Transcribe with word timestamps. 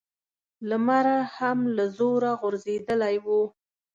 لمر 0.69 1.07
هم 1.35 1.57
له 1.75 1.85
زوره 1.97 2.31
غورځېدلی 2.41 3.15
و. 3.25 3.25